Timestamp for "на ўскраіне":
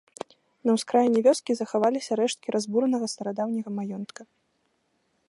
0.67-1.19